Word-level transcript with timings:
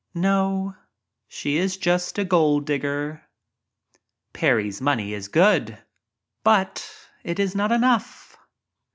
No, 0.15 0.73
she 1.27 1.57
is 1.57 1.77
just 1.77 2.17
a 2.17 2.23
"gold 2.25 2.65
dig 2.65 2.81
ger." 2.81 3.21
Parry's 4.33 4.81
money 4.81 5.13
is 5.13 5.27
good— 5.27 5.77
but 6.43 6.91
it 7.23 7.37
is 7.37 7.53
not 7.53 7.71
enough. 7.71 8.35